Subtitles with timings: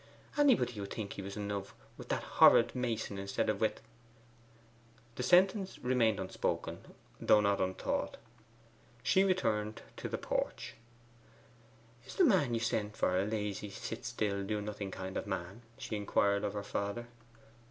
[0.35, 3.81] 'Anybody would think he was in love with that horrid mason instead of with'
[5.15, 6.83] The sentence remained unspoken,
[7.19, 8.17] though not unthought.
[9.03, 10.73] She returned to the porch.
[12.03, 15.61] 'Is the man you sent for a lazy, sit still, do nothing kind of man?'
[15.77, 17.05] she inquired of her father.